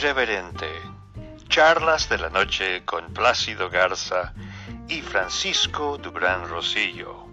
[0.00, 0.68] Irreverente.
[1.48, 4.32] Charlas de la noche con Plácido Garza
[4.86, 7.26] y Francisco Dubrán Rosillo.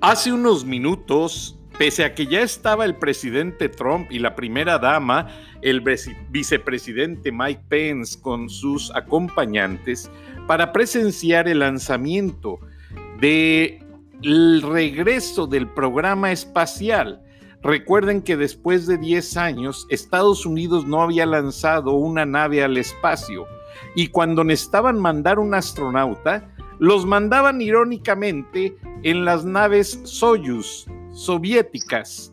[0.00, 5.28] Hace unos minutos, pese a que ya estaba el presidente Trump y la primera dama,
[5.62, 5.82] el
[6.30, 10.10] vicepresidente Mike Pence con sus acompañantes,
[10.50, 12.58] para presenciar el lanzamiento
[13.20, 17.22] del regreso del programa espacial.
[17.62, 23.46] Recuerden que después de 10 años, Estados Unidos no había lanzado una nave al espacio
[23.94, 32.32] y cuando necesitaban mandar un astronauta, los mandaban irónicamente en las naves Soyuz soviéticas.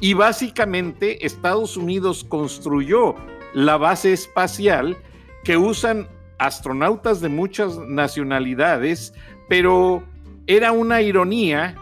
[0.00, 3.14] Y básicamente Estados Unidos construyó
[3.52, 4.96] la base espacial
[5.44, 6.08] que usan
[6.38, 9.14] astronautas de muchas nacionalidades,
[9.48, 10.02] pero
[10.46, 11.76] era una ironía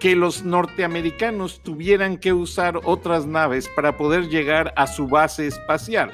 [0.00, 6.10] que los norteamericanos tuvieran que usar otras naves para poder llegar a su base espacial.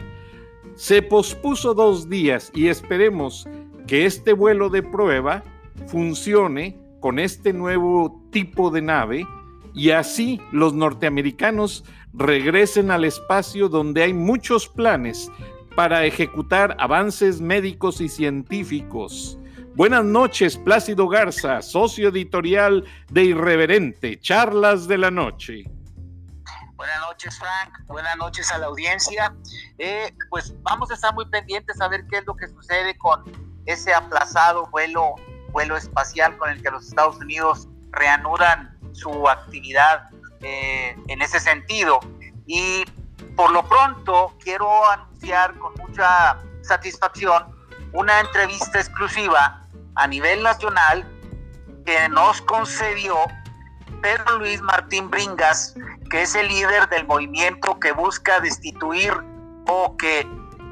[0.75, 3.49] Se pospuso dos días y esperemos
[3.87, 5.43] que este vuelo de prueba
[5.87, 9.27] funcione con este nuevo tipo de nave
[9.75, 15.31] y así los norteamericanos regresen al espacio donde hay muchos planes
[15.79, 19.39] para ejecutar avances médicos y científicos.
[19.77, 25.63] Buenas noches, Plácido Garza, socio editorial de Irreverente, Charlas de la Noche.
[26.75, 27.87] Buenas noches, Frank.
[27.87, 29.33] Buenas noches a la audiencia.
[29.79, 33.23] Eh, pues vamos a estar muy pendientes a ver qué es lo que sucede con
[33.67, 35.15] ese aplazado vuelo,
[35.53, 42.01] vuelo espacial con el que los Estados Unidos reanudan su actividad eh, en ese sentido.
[42.49, 42.83] Y
[43.37, 47.47] por lo pronto quiero anunciar con mucha satisfacción
[47.93, 49.65] una entrevista exclusiva
[49.95, 51.07] a nivel nacional
[51.85, 53.17] que nos concedió
[54.03, 55.75] Pedro Luis Martín Bringas,
[56.11, 59.13] que es el líder del movimiento que busca destituir
[59.67, 60.27] o que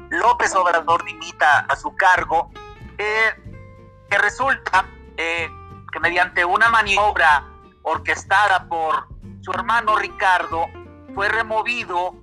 [0.09, 2.51] López Obrador dimita a su cargo
[2.97, 4.85] que resulta
[5.17, 5.49] eh,
[5.91, 7.43] que mediante una maniobra
[7.83, 9.07] orquestada por
[9.41, 10.65] su hermano Ricardo
[11.13, 12.15] fue removido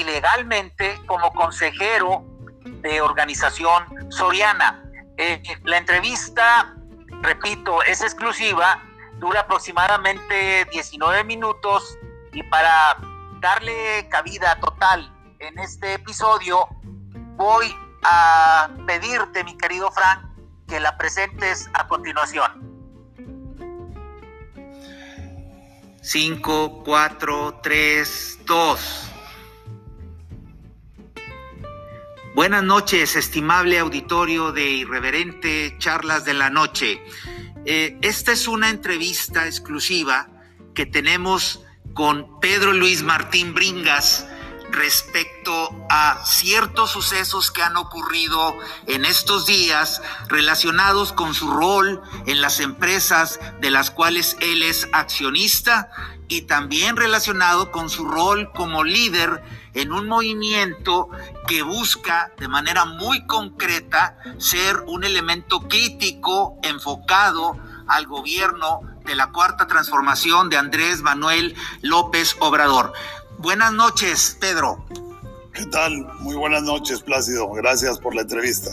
[0.00, 2.24] ilegalmente como consejero
[2.64, 4.82] de organización soriana.
[5.16, 6.74] Eh, la entrevista,
[7.22, 8.82] repito, es exclusiva,
[9.18, 11.98] dura aproximadamente 19 minutos
[12.32, 12.96] y para
[13.40, 16.66] darle cabida total en este episodio
[17.36, 20.24] voy a pedirte, mi querido Frank,
[20.68, 22.74] que la presentes a continuación.
[26.02, 29.13] 5, 4, 3, 2.
[32.34, 37.00] Buenas noches, estimable auditorio de Irreverente Charlas de la Noche.
[37.64, 40.26] Eh, esta es una entrevista exclusiva
[40.74, 41.60] que tenemos
[41.94, 44.26] con Pedro Luis Martín Bringas,
[44.72, 48.56] respecto a ciertos sucesos que han ocurrido
[48.88, 54.88] en estos días relacionados con su rol en las empresas de las cuales él es
[54.92, 55.88] accionista
[56.26, 61.10] y también relacionado con su rol como líder en un movimiento
[61.46, 69.30] que busca de manera muy concreta ser un elemento crítico enfocado al gobierno de la
[69.30, 72.92] cuarta transformación de Andrés Manuel López Obrador.
[73.38, 74.86] Buenas noches, Pedro.
[75.52, 75.92] ¿Qué tal?
[76.20, 77.48] Muy buenas noches, Plácido.
[77.50, 78.70] Gracias por la entrevista.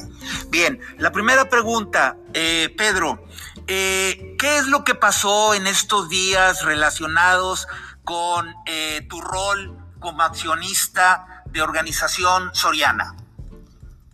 [0.50, 3.24] Bien, la primera pregunta, eh, Pedro,
[3.68, 7.68] eh, ¿qué es lo que pasó en estos días relacionados
[8.04, 13.16] con eh, tu rol como accionista de organización Soriana?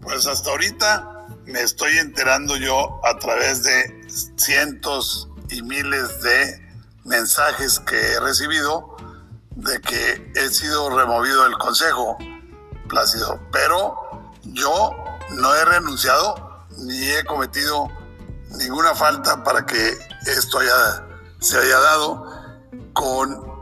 [0.01, 6.61] Pues hasta ahorita me estoy enterando yo a través de cientos y miles de
[7.05, 8.95] mensajes que he recibido
[9.51, 12.17] de que he sido removido del Consejo,
[12.87, 14.91] Plácido, pero yo
[15.31, 17.89] no he renunciado ni he cometido
[18.51, 21.05] ninguna falta para que esto haya,
[21.39, 22.25] se haya dado
[22.93, 23.56] con,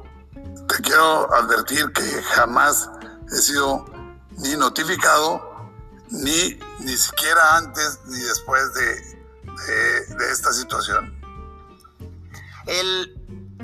[0.75, 2.89] te quiero advertir que jamás
[3.31, 3.85] he sido
[4.31, 5.71] ni notificado,
[6.09, 11.17] ni, ni siquiera antes ni después de, de esta situación.
[12.65, 13.15] El,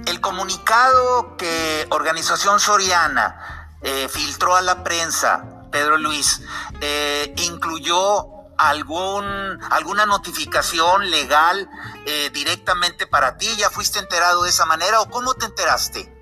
[0.05, 6.41] el comunicado que Organización Soriana eh, filtró a la prensa, Pedro Luis,
[6.79, 8.25] eh, incluyó
[8.57, 11.69] algún, alguna notificación legal
[12.05, 13.53] eh, directamente para ti?
[13.57, 16.20] ¿Ya fuiste enterado de esa manera o cómo te enteraste?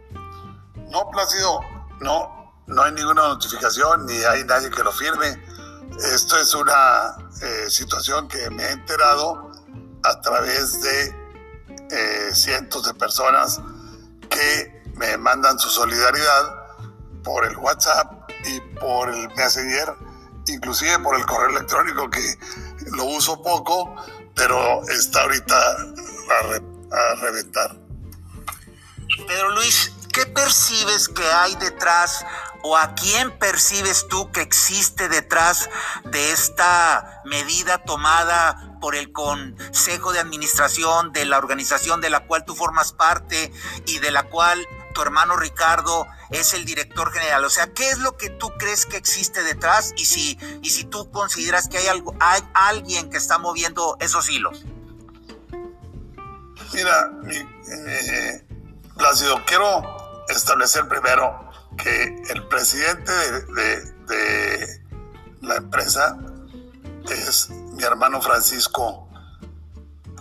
[0.90, 1.60] No, Plácido,
[2.00, 5.40] no, no hay ninguna notificación ni hay nadie que lo firme.
[6.14, 9.52] Esto es una eh, situación que me he enterado
[10.04, 11.16] a través de
[11.92, 13.62] eh, cientos de personas
[14.30, 16.56] que me mandan su solidaridad
[17.24, 19.94] por el WhatsApp y por el Messenger,
[20.48, 22.36] inclusive por el correo electrónico que
[22.92, 23.96] lo uso poco,
[24.36, 27.78] pero está ahorita a, a reventar.
[29.28, 32.26] Pedro Luis, ¿qué percibes que hay detrás
[32.62, 35.70] o a quién percibes tú que existe detrás
[36.04, 42.44] de esta medida tomada por el Consejo de Administración de la organización de la cual
[42.44, 43.54] tú formas parte
[43.86, 47.46] y de la cual tu hermano Ricardo es el director general.
[47.46, 50.84] O sea, ¿qué es lo que tú crees que existe detrás y si, y si
[50.84, 54.66] tú consideras que hay, algo, hay alguien que está moviendo esos hilos?
[56.74, 58.46] Mira, eh,
[59.00, 59.99] Plácido, quiero
[60.30, 64.82] establecer primero que el presidente de,
[65.42, 66.18] la empresa
[67.10, 69.08] es mi hermano Francisco,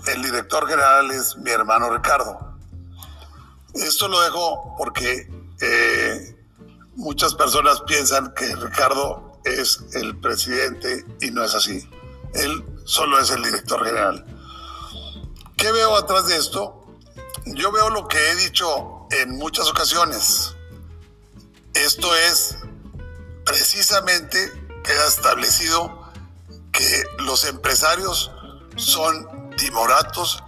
[0.07, 2.57] el director general es mi hermano Ricardo.
[3.75, 5.29] Esto lo dejo porque
[5.61, 6.37] eh,
[6.95, 11.89] muchas personas piensan que Ricardo es el presidente y no es así.
[12.35, 14.25] Él solo es el director general.
[15.57, 16.87] ¿Qué veo atrás de esto?
[17.47, 20.55] Yo veo lo que he dicho en muchas ocasiones.
[21.75, 22.57] Esto es
[23.45, 24.53] precisamente
[24.85, 26.11] queda establecido
[26.73, 28.31] que los empresarios
[28.77, 30.43] son timoratos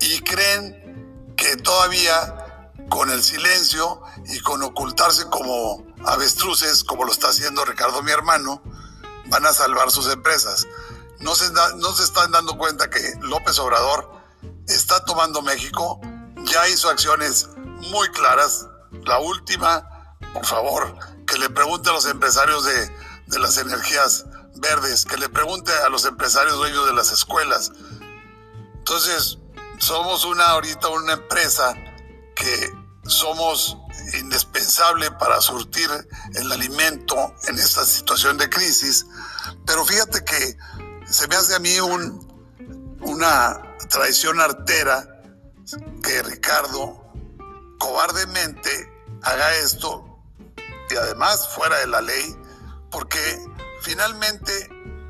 [0.00, 7.28] y creen que todavía con el silencio y con ocultarse como avestruces, como lo está
[7.28, 8.62] haciendo Ricardo mi hermano,
[9.26, 10.66] van a salvar sus empresas.
[11.20, 14.10] No se, no se están dando cuenta que López Obrador
[14.66, 16.00] está tomando México,
[16.44, 17.48] ya hizo acciones
[17.88, 18.66] muy claras.
[19.04, 19.90] La última
[20.32, 20.96] por favor,
[21.26, 26.04] que le pregunte a los empresarios de, las energías verdes, que le pregunte a los
[26.04, 27.72] empresarios de las escuelas.
[28.74, 29.38] Entonces,
[29.78, 31.74] somos una ahorita una empresa
[32.34, 32.72] que
[33.06, 33.76] somos
[34.18, 35.88] indispensable para surtir
[36.34, 39.06] el alimento en esta situación de crisis,
[39.66, 40.56] pero fíjate que
[41.06, 45.22] se me hace a mí un, una traición artera
[46.02, 46.99] que Ricardo
[47.80, 48.92] cobardemente
[49.22, 50.04] haga esto
[50.88, 52.36] y además fuera de la ley,
[52.90, 53.38] porque
[53.80, 54.68] finalmente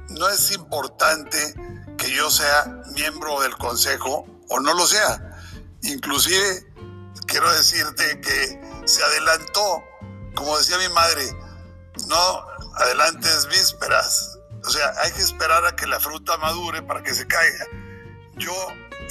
[0.09, 1.55] no es importante
[1.99, 2.65] que yo sea
[2.95, 5.39] miembro del consejo o no lo sea.
[5.83, 6.73] Inclusive
[7.27, 9.83] quiero decirte que se adelantó,
[10.35, 11.25] como decía mi madre,
[12.07, 12.47] no
[12.77, 14.39] adelantes vísperas.
[14.65, 17.67] O sea, hay que esperar a que la fruta madure para que se caiga.
[18.37, 18.55] Yo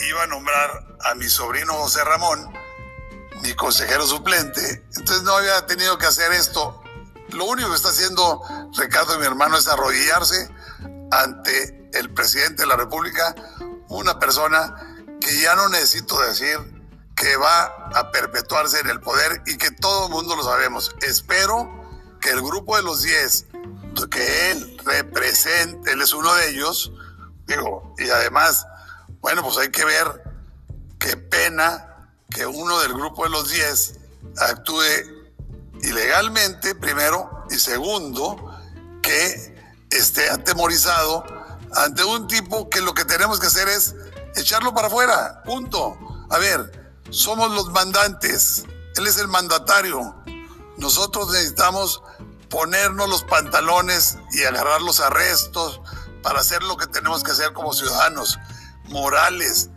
[0.08, 2.59] iba a nombrar a mi sobrino José Ramón
[3.42, 6.82] mi consejero suplente, entonces no había tenido que hacer esto.
[7.30, 8.42] Lo único que está haciendo
[8.78, 10.50] Ricardo mi hermano es arrodillarse
[11.12, 13.36] ante el presidente de la República,
[13.88, 14.76] una persona
[15.22, 16.58] que ya no necesito decir
[17.16, 20.96] que va a perpetuarse en el poder y que todo el mundo lo sabemos.
[21.02, 21.70] Espero
[22.22, 23.46] que el grupo de los 10,
[24.10, 26.94] que él represente, él es uno de ellos,
[27.46, 28.66] digo, y además,
[29.20, 30.24] bueno, pues hay que ver
[30.98, 31.89] qué pena
[32.30, 34.00] que uno del grupo de los 10
[34.38, 34.84] actúe
[35.82, 38.38] ilegalmente, primero, y segundo,
[39.02, 39.58] que
[39.92, 41.24] esté atemorizado
[41.76, 43.96] ante un tipo que lo que tenemos que hacer es
[44.36, 45.98] echarlo para afuera, punto.
[46.30, 50.16] A ver, somos los mandantes, él es el mandatario.
[50.78, 52.02] Nosotros necesitamos
[52.50, 55.82] ponernos los pantalones y agarrar los arrestos
[56.24, 58.40] para hacer lo que tenemos que hacer como ciudadanos
[58.86, 59.70] morales,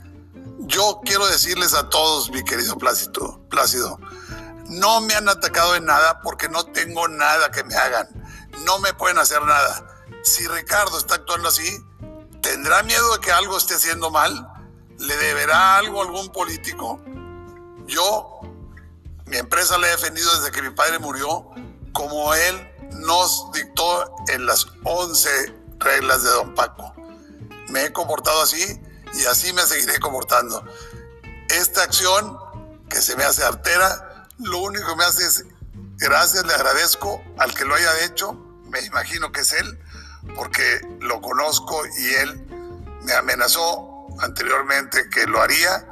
[0.72, 3.98] yo quiero decirles a todos, mi querido Plácido, Plácido,
[4.68, 8.08] no me han atacado en nada porque no tengo nada que me hagan.
[8.64, 9.86] No me pueden hacer nada.
[10.22, 11.78] Si Ricardo está actuando así,
[12.40, 14.48] ¿tendrá miedo de que algo esté haciendo mal?
[14.98, 17.02] ¿Le deberá algo a algún político?
[17.86, 18.40] Yo,
[19.26, 21.50] mi empresa la he defendido desde que mi padre murió,
[21.92, 26.94] como él nos dictó en las 11 reglas de Don Paco.
[27.68, 28.80] Me he comportado así
[29.14, 30.64] y así me seguiré comportando.
[31.48, 32.38] Esta acción
[32.88, 35.44] que se me hace artera, lo único que me hace es
[35.98, 38.34] gracias, le agradezco al que lo haya hecho,
[38.70, 39.78] me imagino que es él,
[40.34, 42.46] porque lo conozco y él
[43.02, 45.86] me amenazó anteriormente que lo haría.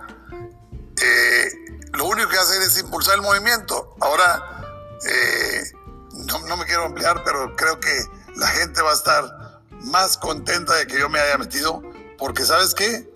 [1.03, 1.53] Eh,
[1.93, 3.97] lo único que hace es impulsar el movimiento.
[4.00, 4.62] Ahora,
[5.09, 5.73] eh,
[6.12, 8.05] no, no me quiero ampliar, pero creo que
[8.37, 11.83] la gente va a estar más contenta de que yo me haya metido,
[12.19, 13.10] porque sabes qué,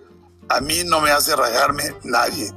[0.48, 2.52] a mí no me hace rayarme nadie.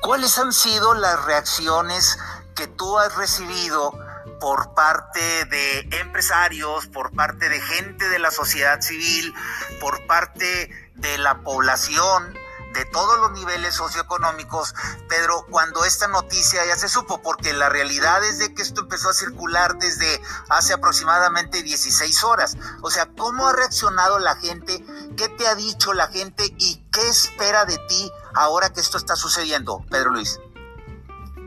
[0.00, 2.18] ¿Cuáles han sido las reacciones
[2.56, 3.92] que tú has recibido
[4.40, 9.32] por parte de empresarios, por parte de gente de la sociedad civil,
[9.80, 12.36] por parte de la población,
[12.72, 14.74] de todos los niveles socioeconómicos,
[15.08, 19.10] Pedro, cuando esta noticia ya se supo, porque la realidad es de que esto empezó
[19.10, 22.56] a circular desde hace aproximadamente 16 horas.
[22.82, 24.84] O sea, ¿cómo ha reaccionado la gente?
[25.16, 26.44] ¿Qué te ha dicho la gente?
[26.58, 30.40] ¿Y qué espera de ti ahora que esto está sucediendo, Pedro Luis?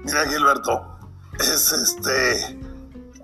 [0.03, 0.99] Mira, Gilberto,
[1.39, 2.59] es este,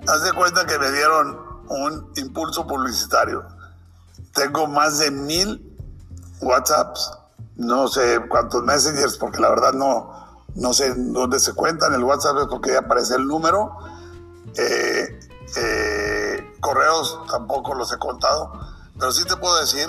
[0.07, 3.45] haz de cuenta que me dieron un impulso publicitario.
[4.33, 5.67] Tengo más de mil
[6.39, 7.20] WhatsApps
[7.61, 11.93] no sé cuántos messengers, porque la verdad no, no sé dónde se cuentan.
[11.93, 13.77] El WhatsApp es porque aparece el número.
[14.55, 15.19] Eh,
[15.57, 18.51] eh, correos tampoco los he contado,
[18.97, 19.87] pero sí te puedo decir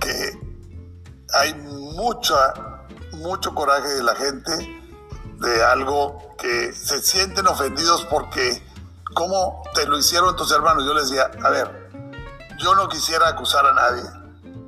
[0.00, 0.38] que
[1.32, 4.52] hay mucha, mucho coraje de la gente
[5.40, 8.62] de algo que se sienten ofendidos porque
[9.14, 10.84] cómo te lo hicieron tus hermanos.
[10.84, 11.90] Yo les decía, a ver,
[12.58, 14.02] yo no quisiera acusar a nadie,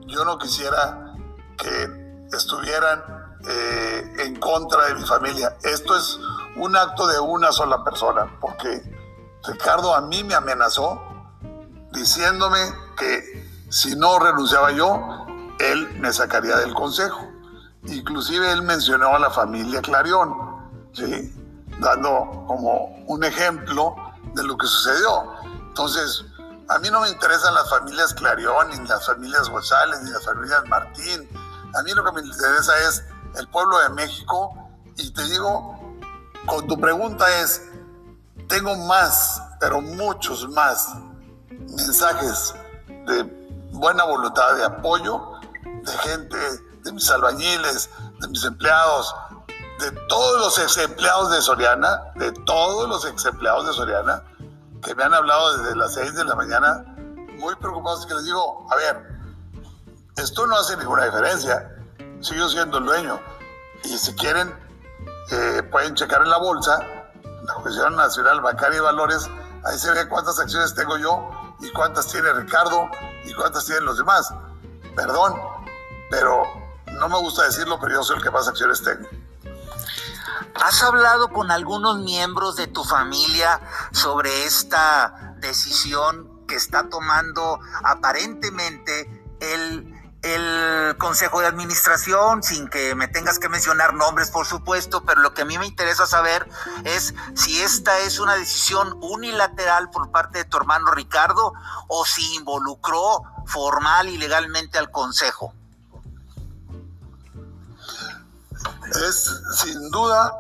[0.07, 1.15] yo no quisiera
[1.57, 3.03] que estuvieran
[3.49, 5.57] eh, en contra de mi familia.
[5.63, 6.19] Esto es
[6.57, 8.83] un acto de una sola persona, porque
[9.45, 11.01] Ricardo a mí me amenazó
[11.93, 12.59] diciéndome
[12.97, 15.27] que si no renunciaba yo,
[15.59, 17.21] él me sacaría del consejo.
[17.85, 20.35] Inclusive él mencionó a la familia Clarión,
[20.93, 21.33] ¿sí?
[21.79, 23.95] dando como un ejemplo
[24.35, 25.25] de lo que sucedió.
[25.69, 26.25] Entonces,
[26.69, 30.67] a mí no me interesan las familias Clarión, ni las familias González, ni las familias
[30.69, 31.29] Martín,
[31.75, 33.05] a mí lo que me interesa es
[33.37, 35.79] el pueblo de México y te digo,
[36.47, 37.63] con tu pregunta es,
[38.49, 40.95] tengo más, pero muchos más
[41.51, 42.55] mensajes
[42.89, 43.23] de
[43.73, 45.37] buena voluntad, de apoyo
[45.87, 46.37] de gente,
[46.85, 49.15] de mis albañiles, de mis empleados,
[49.79, 54.23] de todos los ex empleados de Soriana, de todos los ex empleados de Soriana,
[54.83, 56.85] que me han hablado desde las 6 de la mañana,
[57.39, 59.16] muy preocupados, que les digo, a ver,
[60.17, 61.71] esto no hace ninguna diferencia.
[62.21, 63.21] Sigo siendo el dueño.
[63.85, 64.53] Y si quieren,
[65.31, 66.79] eh, pueden checar en la bolsa,
[67.45, 69.29] la Comisión Nacional Bancaria y Valores,
[69.65, 71.31] ahí se ve cuántas acciones tengo yo
[71.61, 72.89] y cuántas tiene Ricardo
[73.25, 74.33] y cuántas tienen los demás.
[74.95, 75.35] Perdón,
[76.11, 76.45] pero
[76.93, 79.09] no me gusta decirlo, pero yo soy el que más acciones tengo.
[80.55, 83.61] ¿Has hablado con algunos miembros de tu familia
[83.93, 93.09] sobre esta decisión que está tomando aparentemente el el Consejo de Administración, sin que me
[93.09, 96.49] tengas que mencionar nombres, por supuesto, pero lo que a mí me interesa saber
[96.85, 101.53] es si esta es una decisión unilateral por parte de tu hermano Ricardo
[101.89, 105.53] o si involucró formal y legalmente al Consejo.
[109.09, 110.33] Es sin duda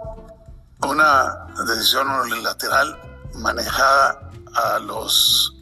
[0.80, 3.00] una decisión unilateral
[3.34, 5.54] manejada a los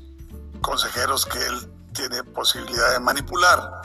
[0.61, 3.84] consejeros que él tiene posibilidad de manipular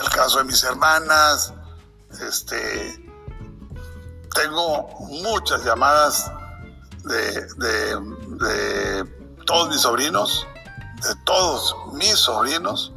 [0.00, 1.52] el caso de mis hermanas,
[2.20, 3.10] este,
[4.34, 6.30] tengo muchas llamadas
[7.04, 7.46] de,
[9.46, 10.46] todos mis sobrinos,
[11.02, 12.92] de todos mis sobrinos,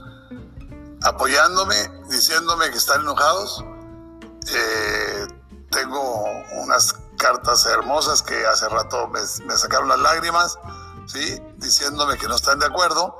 [1.03, 1.75] apoyándome,
[2.09, 3.63] diciéndome que están enojados.
[4.47, 5.27] Eh,
[5.71, 6.23] tengo
[6.61, 10.57] unas cartas hermosas que hace rato me, me, sacaron las lágrimas,
[11.07, 11.41] ¿sí?
[11.57, 13.17] diciéndome que no están de acuerdo.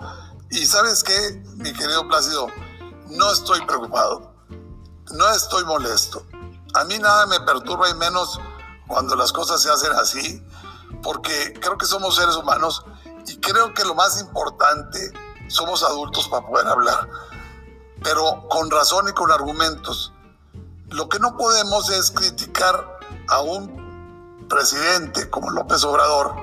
[0.51, 2.48] Y sabes qué, mi querido Plácido,
[3.09, 4.33] no estoy preocupado,
[5.12, 6.25] no estoy molesto.
[6.74, 8.39] A mí nada me perturba y menos
[8.88, 10.43] cuando las cosas se hacen así,
[11.01, 12.85] porque creo que somos seres humanos
[13.27, 15.13] y creo que lo más importante,
[15.47, 17.09] somos adultos para poder hablar,
[18.03, 20.12] pero con razón y con argumentos.
[20.89, 26.35] Lo que no podemos es criticar a un presidente como López Obrador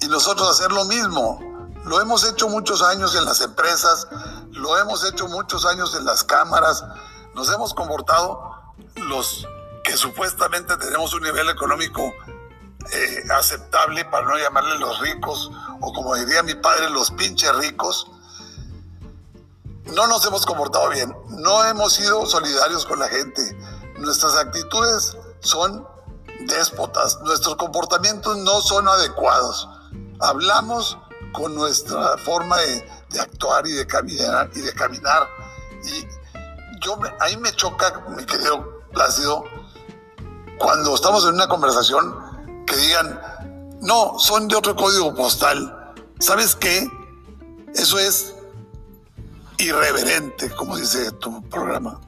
[0.00, 1.40] y nosotros hacer lo mismo.
[1.86, 4.08] Lo hemos hecho muchos años en las empresas,
[4.50, 6.84] lo hemos hecho muchos años en las cámaras,
[7.32, 9.46] nos hemos comportado los
[9.84, 12.12] que supuestamente tenemos un nivel económico
[12.92, 18.10] eh, aceptable, para no llamarle los ricos, o como diría mi padre, los pinches ricos,
[19.84, 23.56] no nos hemos comportado bien, no hemos sido solidarios con la gente,
[24.00, 25.86] nuestras actitudes son
[26.48, 29.68] déspotas, nuestros comportamientos no son adecuados,
[30.18, 30.98] hablamos
[31.32, 35.28] con nuestra forma de, actuar y de caminar y de caminar.
[35.84, 36.06] Y
[36.84, 39.44] yo ahí me choca, mi querido Plácido,
[40.58, 43.20] cuando estamos en una conversación que digan,
[43.82, 45.94] no, son de otro código postal.
[46.18, 46.88] ¿Sabes qué?
[47.74, 48.34] Eso es
[49.58, 52.00] irreverente, como dice tu programa.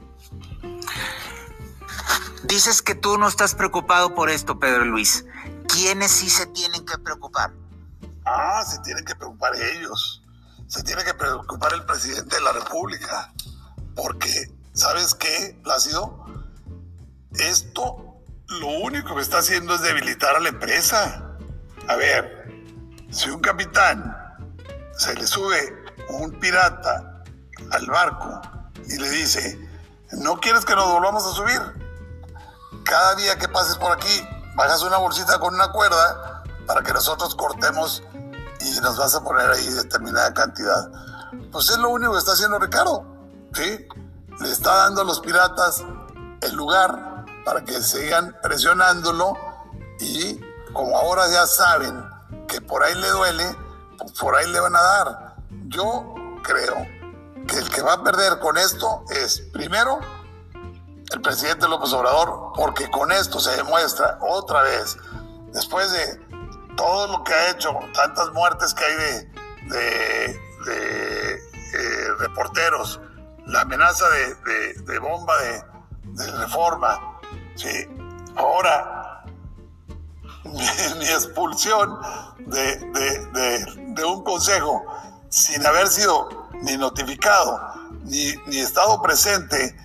[2.43, 5.25] Dices que tú no estás preocupado por esto, Pedro Luis.
[5.67, 7.53] ¿Quiénes sí se tienen que preocupar?
[8.31, 10.21] Ah, se tienen que preocupar ellos.
[10.67, 13.33] Se tiene que preocupar el presidente de la República.
[13.95, 16.25] Porque, ¿sabes qué, Plácido?
[17.31, 21.37] Esto lo único que está haciendo es debilitar a la empresa.
[21.87, 22.51] A ver,
[23.09, 24.15] si un capitán
[24.95, 27.23] se le sube un pirata
[27.71, 28.41] al barco
[28.87, 29.59] y le dice,
[30.11, 31.61] ¿no quieres que nos volvamos a subir?
[32.83, 34.23] Cada día que pases por aquí,
[34.55, 38.03] bajas una bolsita con una cuerda para que nosotros cortemos
[38.59, 40.89] y nos vas a poner ahí determinada cantidad.
[41.51, 43.05] Pues es lo único que está haciendo Ricardo,
[43.53, 43.87] ¿sí?
[44.39, 45.83] Le está dando a los piratas
[46.41, 49.33] el lugar para que sigan presionándolo
[49.99, 50.39] y
[50.73, 52.05] como ahora ya saben
[52.47, 53.57] que por ahí le duele,
[53.97, 55.35] pues por ahí le van a dar.
[55.67, 56.75] Yo creo
[57.47, 59.99] que el que va a perder con esto es, primero,
[61.11, 64.97] el presidente López Obrador, porque con esto se demuestra otra vez,
[65.51, 66.28] después de
[66.79, 68.95] todo lo que ha hecho, tantas muertes que hay
[69.67, 70.39] de,
[70.71, 73.01] eh, reporteros,
[73.47, 77.19] la amenaza de, bomba de, reforma,
[77.55, 77.85] ¿sí?
[78.37, 79.25] ahora
[80.45, 81.99] mi, expulsión
[82.47, 84.81] de, un consejo
[85.27, 87.59] sin haber sido ni notificado
[88.05, 89.75] ni, ni estado presente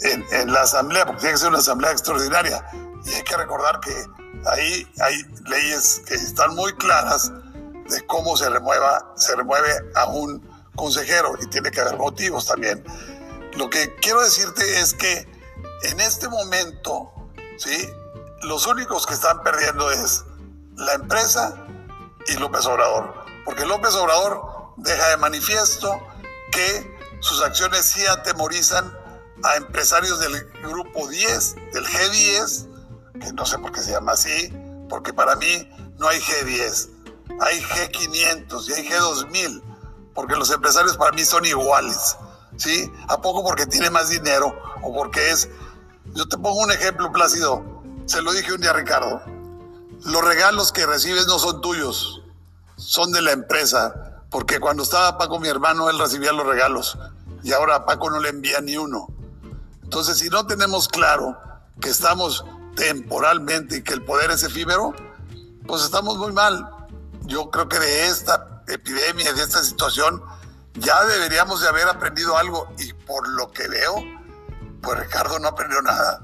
[0.00, 2.64] en, en, la asamblea, porque tiene que ser una asamblea extraordinaria.
[3.04, 3.92] Y hay que recordar que
[4.46, 7.32] ahí hay leyes que están muy claras
[7.88, 12.84] de cómo se remueva, se remueve a un consejero y tiene que haber motivos también.
[13.56, 15.26] Lo que quiero decirte es que
[15.84, 17.10] en este momento,
[17.56, 17.88] ¿sí?
[18.42, 20.24] los únicos que están perdiendo es
[20.76, 21.54] la empresa
[22.28, 26.00] y López Obrador, porque López Obrador deja de manifiesto
[26.52, 28.96] que sus acciones sí atemorizan
[29.42, 32.77] a empresarios del grupo 10, del G10,
[33.20, 34.52] que no sé por qué se llama así,
[34.88, 36.88] porque para mí no hay G10,
[37.40, 39.62] hay G500 y hay G2000,
[40.14, 42.16] porque los empresarios para mí son iguales,
[42.56, 42.90] ¿sí?
[43.08, 45.48] ¿A poco porque tiene más dinero o porque es...
[46.14, 49.20] Yo te pongo un ejemplo, Plácido, se lo dije un día a Ricardo,
[50.04, 52.22] los regalos que recibes no son tuyos,
[52.76, 56.98] son de la empresa, porque cuando estaba Paco mi hermano, él recibía los regalos
[57.42, 59.08] y ahora a Paco no le envía ni uno.
[59.82, 61.36] Entonces, si no tenemos claro
[61.80, 62.44] que estamos
[62.78, 64.94] temporalmente y que el poder es efímero,
[65.66, 66.70] pues estamos muy mal.
[67.22, 70.22] Yo creo que de esta epidemia, de esta situación,
[70.74, 73.96] ya deberíamos de haber aprendido algo y por lo que veo,
[74.80, 76.22] pues Ricardo no aprendió nada.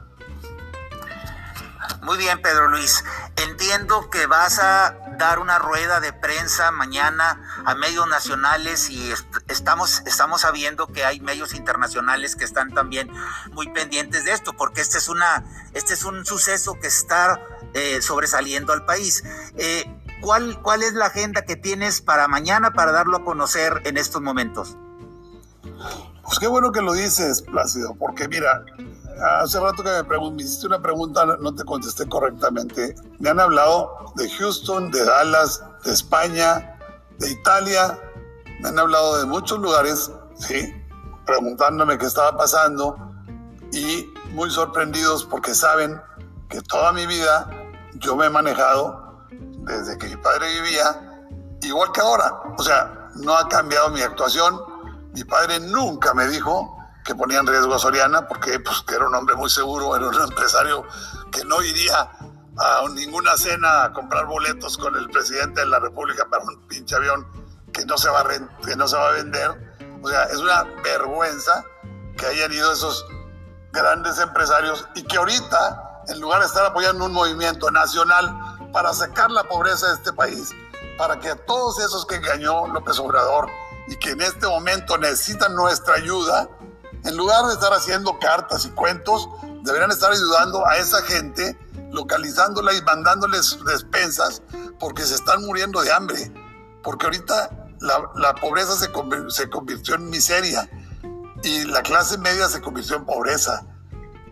[2.02, 3.02] Muy bien, Pedro Luis.
[3.36, 9.12] Entiendo que vas a dar una rueda de prensa mañana a medios nacionales y
[9.48, 13.10] estamos, estamos sabiendo que hay medios internacionales que están también
[13.52, 17.40] muy pendientes de esto, porque este es, una, este es un suceso que está
[17.74, 19.24] eh, sobresaliendo al país.
[19.56, 19.84] Eh,
[20.20, 24.22] ¿cuál, ¿Cuál es la agenda que tienes para mañana para darlo a conocer en estos
[24.22, 24.76] momentos?
[26.24, 28.64] Pues qué bueno que lo dices, Plácido, porque mira,
[29.40, 32.94] hace rato que me, me, hiciste una pregunta, no te contesté correctamente.
[33.18, 36.78] Me han hablado de Houston, de Dallas, de España,
[37.18, 37.98] de Italia.
[38.60, 40.72] Me han hablado de muchos lugares, ¿sí?
[41.26, 42.96] Preguntándome qué estaba pasando
[43.72, 46.00] y muy sorprendidos porque saben
[46.48, 47.48] que toda mi vida
[47.94, 51.14] yo me he manejado desde que mi padre vivía
[51.62, 52.42] igual que ahora.
[52.56, 54.60] O sea, no ha cambiado mi actuación.
[55.14, 59.06] Mi padre nunca me dijo que ponía en riesgo a Soriana porque pues, que era
[59.06, 60.84] un hombre muy seguro, era un empresario
[61.30, 62.10] que no iría
[62.56, 66.96] a ninguna cena a comprar boletos con el presidente de la República para un pinche
[66.96, 67.24] avión
[67.72, 68.28] que no se va a,
[68.64, 69.76] que no se va a vender.
[70.02, 71.64] O sea, es una vergüenza
[72.16, 73.06] que hayan ido esos
[73.72, 78.32] grandes empresarios y que ahorita, en lugar de estar apoyando un movimiento nacional
[78.72, 80.50] para sacar la pobreza de este país,
[80.98, 83.48] para que todos esos que engañó López Obrador
[83.88, 86.48] y que en este momento necesitan nuestra ayuda,
[87.04, 89.28] en lugar de estar haciendo cartas y cuentos,
[89.62, 91.58] deberían estar ayudando a esa gente,
[91.92, 94.42] localizándola y mandándoles despensas,
[94.80, 96.32] porque se están muriendo de hambre.
[96.82, 98.90] Porque ahorita la, pobreza se,
[99.28, 100.68] se convirtió en miseria
[101.42, 103.66] y la clase media se convirtió en pobreza.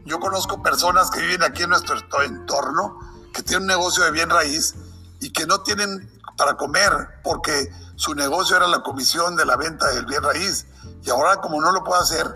[0.05, 2.99] Yo conozco personas que viven aquí en nuestro entorno,
[3.33, 4.75] que tienen un negocio de bien raíz
[5.21, 9.89] y que no tienen para comer porque su negocio era la comisión de la venta
[9.89, 10.67] del bien raíz.
[11.03, 12.35] Y ahora como no lo puede hacer,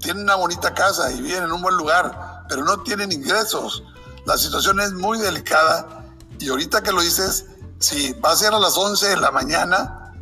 [0.00, 3.82] tienen una bonita casa y viven en un buen lugar, pero no tienen ingresos.
[4.24, 6.04] La situación es muy delicada
[6.38, 7.46] y ahorita que lo dices,
[7.78, 10.12] sí, va a ser a las 11 de la mañana,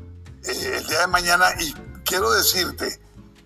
[0.45, 1.73] eh, el día de mañana, y
[2.05, 3.01] quiero decirte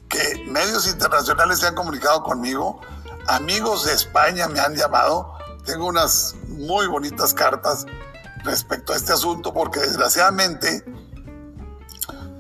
[0.09, 2.81] que medios internacionales se han comunicado conmigo,
[3.27, 7.87] amigos de España me han llamado, tengo unas muy bonitas cartas
[8.45, 10.85] respecto a este asunto, porque desgraciadamente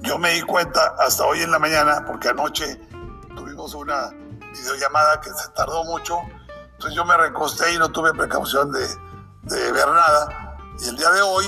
[0.00, 2.80] yo me di cuenta hasta hoy en la mañana, porque anoche
[3.36, 4.10] tuvimos una
[4.52, 6.18] videollamada que se tardó mucho,
[6.72, 8.86] entonces yo me recosté y no tuve precaución de,
[9.42, 10.56] de ver nada.
[10.80, 11.46] Y el día de hoy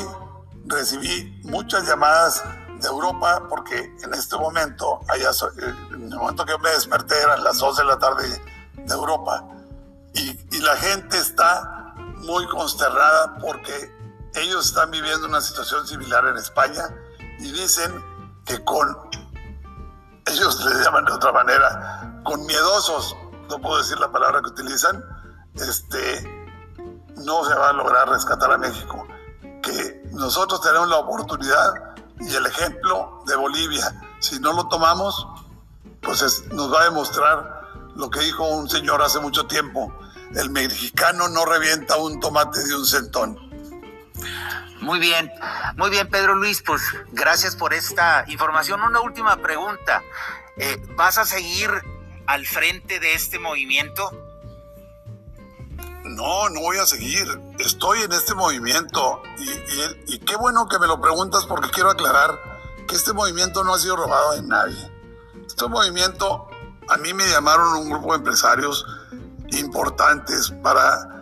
[0.67, 2.43] recibí muchas llamadas
[2.81, 5.31] de Europa, porque en este momento, allá,
[5.93, 8.43] en el momento que me desperté eran las 11 de la tarde
[8.75, 9.45] de Europa,
[10.15, 14.00] y, y la gente está muy consternada porque
[14.35, 16.85] ellos están viviendo una situación similar en España
[17.39, 17.93] y dicen
[18.45, 18.97] que con,
[20.27, 23.17] ellos le llaman de otra manera, con miedosos,
[23.49, 25.05] no puedo decir la palabra que utilizan,
[25.55, 26.49] este,
[27.17, 29.07] no se va a lograr rescatar a México.
[29.63, 35.27] Que nosotros tenemos la oportunidad y el ejemplo de Bolivia, si no lo tomamos,
[36.01, 37.61] pues nos va a demostrar
[37.97, 39.93] lo que dijo un señor hace mucho tiempo,
[40.35, 43.50] el mexicano no revienta un tomate de un centón.
[44.81, 45.31] Muy bien,
[45.77, 48.83] muy bien Pedro Luis, pues gracias por esta información.
[48.83, 50.03] Una última pregunta,
[50.57, 51.71] eh, ¿vas a seguir
[52.27, 54.11] al frente de este movimiento?
[56.05, 57.27] No, no voy a seguir.
[57.59, 62.41] Estoy en este movimiento y, y, qué bueno que me lo preguntas porque quiero aclarar
[62.89, 64.91] que este movimiento no ha sido robado de nadie.
[65.47, 66.49] Este movimiento,
[66.89, 68.87] a mí me llamaron un grupo de empresarios
[69.53, 71.20] importantes para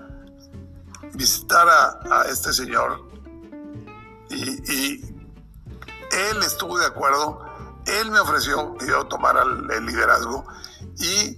[1.19, 3.03] visitar a, este señor
[4.31, 5.05] y,
[6.11, 7.45] él estuvo de acuerdo,
[7.85, 10.47] él me ofreció que yo tomara el, liderazgo
[10.97, 11.37] y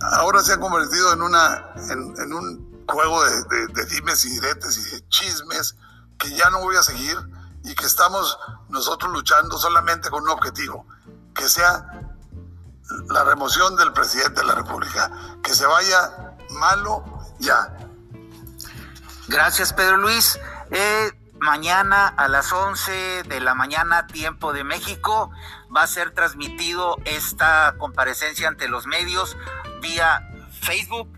[0.00, 4.90] ahora se ha convertido en, una, en, un juego de, de, dimes y diretes y
[4.94, 5.76] de chismes
[6.16, 7.16] que ya no voy a seguir
[7.64, 10.86] y que estamos nosotros luchando solamente con un objetivo,
[11.34, 12.12] que sea
[13.08, 15.10] la remoción del presidente de la República.
[15.42, 17.04] Que se vaya malo
[17.38, 17.76] ya.
[19.28, 20.38] Gracias, Pedro Luis.
[20.70, 25.30] Eh, mañana a las 11 de la mañana, tiempo de México,
[25.74, 29.36] va a ser transmitido esta comparecencia ante los medios
[29.80, 30.28] vía
[30.60, 31.08] Facebook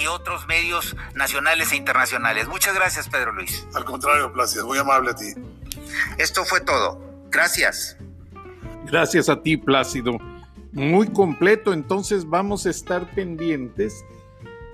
[0.00, 2.48] y otros medios nacionales e internacionales.
[2.48, 3.66] Muchas gracias, Pedro Luis.
[3.74, 5.34] Al contrario, Plácido, muy amable a ti.
[6.18, 7.00] Esto fue todo.
[7.30, 7.96] Gracias.
[8.84, 10.18] Gracias a ti, Plácido
[10.72, 14.04] muy completo, entonces vamos a estar pendientes.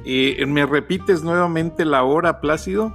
[0.06, 2.92] Eh, ¿Me repites nuevamente la hora, Plácido?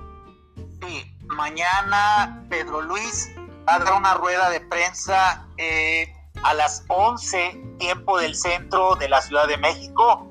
[0.81, 3.29] Sí, mañana Pedro Luis
[3.67, 6.11] habrá una rueda de prensa eh,
[6.43, 10.27] a las 11, tiempo del centro de la Ciudad de México.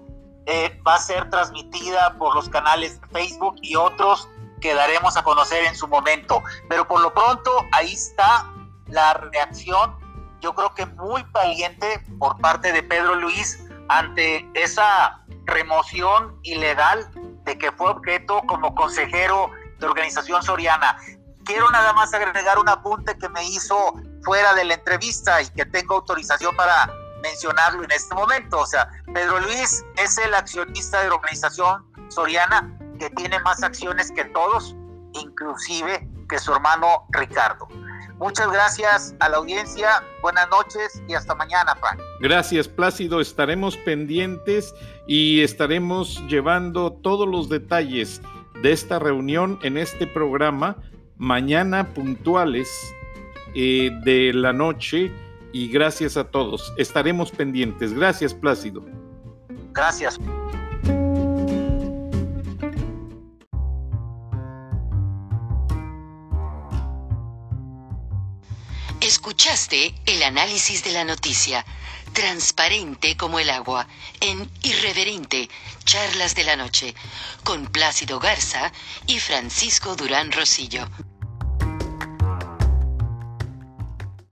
[0.46, 4.28] Eh, va a ser transmitida por los canales de Facebook y otros
[4.60, 6.42] que daremos a conocer en su momento.
[6.68, 8.50] Pero por lo pronto, ahí está
[8.86, 10.00] la reacción
[10.40, 17.10] yo creo que muy valiente por parte de Pedro Luis ante esa remoción ilegal
[17.44, 20.96] de que fue objeto como consejero de organización soriana.
[21.44, 25.66] Quiero nada más agregar un apunte que me hizo fuera de la entrevista y que
[25.66, 28.60] tengo autorización para mencionarlo en este momento.
[28.60, 34.12] O sea, Pedro Luis es el accionista de la organización soriana que tiene más acciones
[34.12, 34.76] que todos,
[35.14, 37.66] inclusive que su hermano Ricardo.
[38.20, 41.98] Muchas gracias a la audiencia, buenas noches y hasta mañana, Frank.
[42.20, 43.18] Gracias, Plácido.
[43.18, 44.74] Estaremos pendientes
[45.06, 48.20] y estaremos llevando todos los detalles
[48.62, 50.76] de esta reunión en este programa
[51.16, 52.70] mañana puntuales
[53.54, 55.10] eh, de la noche
[55.54, 56.74] y gracias a todos.
[56.76, 57.94] Estaremos pendientes.
[57.94, 58.84] Gracias, Plácido.
[59.72, 60.20] Gracias.
[69.00, 71.64] Escuchaste el análisis de la noticia,
[72.12, 73.88] transparente como el agua,
[74.20, 75.48] en Irreverente,
[75.84, 76.94] Charlas de la Noche,
[77.42, 78.70] con Plácido Garza
[79.06, 80.86] y Francisco Durán Rosillo.